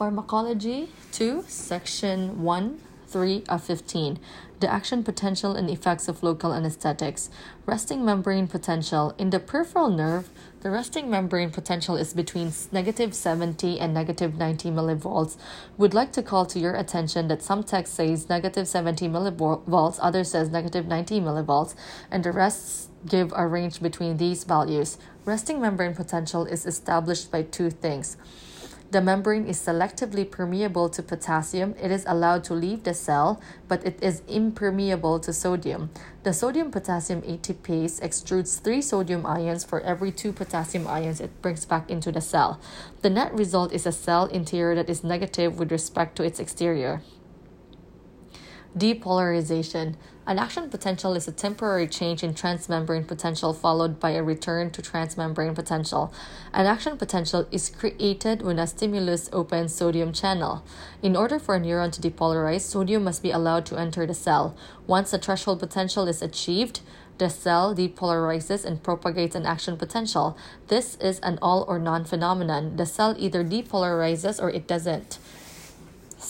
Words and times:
Pharmacology 0.00 0.88
2, 1.12 1.44
Section 1.46 2.42
1, 2.42 2.80
3 3.06 3.44
of 3.50 3.62
15. 3.62 4.18
The 4.60 4.72
action 4.72 5.04
potential 5.04 5.54
and 5.54 5.68
effects 5.68 6.08
of 6.08 6.22
local 6.22 6.54
anesthetics. 6.54 7.28
Resting 7.66 8.02
membrane 8.02 8.48
potential. 8.48 9.14
In 9.18 9.28
the 9.28 9.38
peripheral 9.38 9.90
nerve, 9.90 10.30
the 10.62 10.70
resting 10.70 11.10
membrane 11.10 11.50
potential 11.50 11.98
is 11.98 12.14
between 12.14 12.50
negative 12.72 13.12
70 13.12 13.78
and 13.78 13.92
negative 13.92 14.38
90 14.38 14.70
millivolts. 14.70 15.36
Would 15.76 15.92
like 15.92 16.12
to 16.12 16.22
call 16.22 16.46
to 16.46 16.58
your 16.58 16.76
attention 16.76 17.28
that 17.28 17.42
some 17.42 17.62
text 17.62 17.92
says 17.92 18.30
negative 18.30 18.68
70 18.68 19.06
millivolts, 19.06 19.98
others 20.00 20.30
says 20.30 20.48
negative 20.48 20.86
90 20.86 21.20
millivolts, 21.20 21.74
and 22.10 22.24
the 22.24 22.32
rest 22.32 22.88
give 23.06 23.34
a 23.36 23.46
range 23.46 23.82
between 23.82 24.16
these 24.16 24.44
values. 24.44 24.96
Resting 25.26 25.60
membrane 25.60 25.94
potential 25.94 26.46
is 26.46 26.64
established 26.64 27.30
by 27.30 27.42
two 27.42 27.68
things. 27.68 28.16
The 28.90 29.00
membrane 29.00 29.46
is 29.46 29.56
selectively 29.56 30.28
permeable 30.28 30.88
to 30.88 31.02
potassium. 31.02 31.76
It 31.80 31.92
is 31.92 32.04
allowed 32.08 32.42
to 32.44 32.54
leave 32.54 32.82
the 32.82 32.92
cell, 32.92 33.40
but 33.68 33.86
it 33.86 34.02
is 34.02 34.22
impermeable 34.26 35.20
to 35.20 35.32
sodium. 35.32 35.90
The 36.24 36.32
sodium 36.32 36.72
potassium 36.72 37.22
ATPase 37.22 38.00
extrudes 38.02 38.60
three 38.60 38.82
sodium 38.82 39.24
ions 39.24 39.62
for 39.62 39.80
every 39.82 40.10
two 40.10 40.32
potassium 40.32 40.88
ions 40.88 41.20
it 41.20 41.40
brings 41.40 41.64
back 41.64 41.88
into 41.88 42.10
the 42.10 42.20
cell. 42.20 42.58
The 43.02 43.10
net 43.10 43.32
result 43.32 43.72
is 43.72 43.86
a 43.86 43.92
cell 43.92 44.26
interior 44.26 44.74
that 44.74 44.90
is 44.90 45.04
negative 45.04 45.60
with 45.60 45.70
respect 45.70 46.16
to 46.16 46.24
its 46.24 46.40
exterior. 46.40 47.00
Depolarization. 48.76 49.96
An 50.28 50.38
action 50.38 50.70
potential 50.70 51.14
is 51.14 51.26
a 51.26 51.32
temporary 51.32 51.88
change 51.88 52.22
in 52.22 52.34
transmembrane 52.34 53.04
potential 53.04 53.52
followed 53.52 53.98
by 53.98 54.10
a 54.10 54.22
return 54.22 54.70
to 54.70 54.80
transmembrane 54.80 55.56
potential. 55.56 56.14
An 56.54 56.66
action 56.66 56.96
potential 56.96 57.48
is 57.50 57.68
created 57.68 58.42
when 58.42 58.60
a 58.60 58.68
stimulus 58.68 59.28
opens 59.32 59.74
sodium 59.74 60.12
channel. 60.12 60.64
In 61.02 61.16
order 61.16 61.40
for 61.40 61.56
a 61.56 61.60
neuron 61.60 61.90
to 61.90 62.00
depolarize, 62.00 62.60
sodium 62.60 63.02
must 63.02 63.24
be 63.24 63.32
allowed 63.32 63.66
to 63.66 63.76
enter 63.76 64.06
the 64.06 64.14
cell. 64.14 64.56
Once 64.86 65.10
the 65.10 65.18
threshold 65.18 65.58
potential 65.58 66.06
is 66.06 66.22
achieved, 66.22 66.80
the 67.18 67.28
cell 67.28 67.74
depolarizes 67.74 68.64
and 68.64 68.84
propagates 68.84 69.34
an 69.34 69.46
action 69.46 69.76
potential. 69.76 70.38
This 70.68 70.94
is 71.00 71.18
an 71.20 71.40
all 71.42 71.64
or 71.66 71.80
none 71.80 72.04
phenomenon. 72.04 72.76
The 72.76 72.86
cell 72.86 73.16
either 73.18 73.44
depolarizes 73.44 74.40
or 74.40 74.48
it 74.48 74.68
doesn't. 74.68 75.18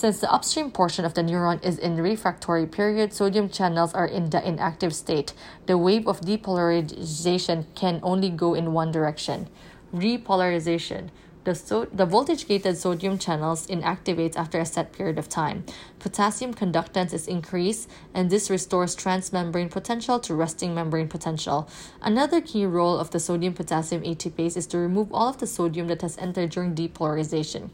Since 0.00 0.20
the 0.20 0.32
upstream 0.32 0.70
portion 0.70 1.04
of 1.04 1.12
the 1.12 1.20
neuron 1.20 1.62
is 1.62 1.76
in 1.76 2.00
refractory 2.00 2.64
period, 2.64 3.12
sodium 3.12 3.50
channels 3.50 3.92
are 3.92 4.06
in 4.06 4.30
the 4.30 4.42
inactive 4.42 4.94
state. 4.94 5.34
The 5.66 5.76
wave 5.76 6.08
of 6.08 6.22
depolarization 6.22 7.66
can 7.74 8.00
only 8.02 8.30
go 8.30 8.54
in 8.54 8.72
one 8.72 8.92
direction. 8.92 9.50
Repolarization. 9.94 11.10
The, 11.44 11.54
so- 11.54 11.84
the 11.92 12.06
voltage 12.06 12.48
gated 12.48 12.78
sodium 12.78 13.18
channels 13.18 13.66
inactivates 13.66 14.36
after 14.36 14.58
a 14.58 14.64
set 14.64 14.92
period 14.92 15.18
of 15.18 15.28
time. 15.28 15.66
Potassium 15.98 16.54
conductance 16.54 17.12
is 17.12 17.28
increased, 17.28 17.86
and 18.14 18.30
this 18.30 18.48
restores 18.48 18.96
transmembrane 18.96 19.70
potential 19.70 20.18
to 20.20 20.34
resting 20.34 20.74
membrane 20.74 21.08
potential. 21.08 21.68
Another 22.00 22.40
key 22.40 22.64
role 22.64 22.96
of 22.96 23.10
the 23.10 23.20
sodium 23.20 23.52
potassium 23.52 24.00
ATPase 24.04 24.56
is 24.56 24.66
to 24.68 24.78
remove 24.78 25.12
all 25.12 25.28
of 25.28 25.36
the 25.36 25.46
sodium 25.46 25.88
that 25.88 26.00
has 26.00 26.16
entered 26.16 26.48
during 26.48 26.74
depolarization. 26.74 27.68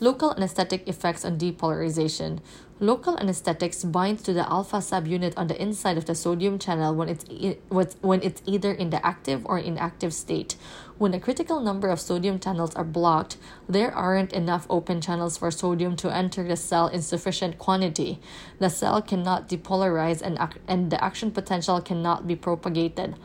Local 0.00 0.32
anesthetic 0.32 0.86
effects 0.86 1.24
on 1.24 1.38
depolarization. 1.38 2.38
Local 2.78 3.18
anesthetics 3.18 3.82
bind 3.82 4.20
to 4.24 4.32
the 4.32 4.48
alpha 4.48 4.76
subunit 4.76 5.34
on 5.36 5.48
the 5.48 5.60
inside 5.60 5.98
of 5.98 6.04
the 6.04 6.14
sodium 6.14 6.60
channel 6.60 6.94
when 6.94 7.08
it's, 7.08 7.24
e- 7.28 7.56
when 7.68 8.22
it's 8.22 8.40
either 8.46 8.70
in 8.70 8.90
the 8.90 9.04
active 9.04 9.44
or 9.44 9.58
inactive 9.58 10.14
state. 10.14 10.54
When 10.98 11.14
a 11.14 11.18
critical 11.18 11.58
number 11.58 11.88
of 11.88 11.98
sodium 11.98 12.38
channels 12.38 12.76
are 12.76 12.84
blocked, 12.84 13.38
there 13.68 13.92
aren't 13.92 14.32
enough 14.32 14.68
open 14.70 15.00
channels 15.00 15.36
for 15.36 15.50
sodium 15.50 15.96
to 15.96 16.14
enter 16.14 16.44
the 16.44 16.56
cell 16.56 16.86
in 16.86 17.02
sufficient 17.02 17.58
quantity. 17.58 18.20
The 18.60 18.70
cell 18.70 19.02
cannot 19.02 19.48
depolarize 19.48 20.22
and, 20.22 20.38
ac- 20.38 20.60
and 20.68 20.92
the 20.92 21.02
action 21.02 21.32
potential 21.32 21.80
cannot 21.80 22.28
be 22.28 22.36
propagated. 22.36 23.16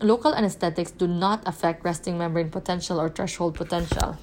Local 0.00 0.34
anesthetics 0.34 0.92
do 0.92 1.06
not 1.06 1.42
affect 1.44 1.84
resting 1.84 2.16
membrane 2.16 2.48
potential 2.48 2.98
or 2.98 3.10
threshold 3.10 3.54
potential. 3.54 4.16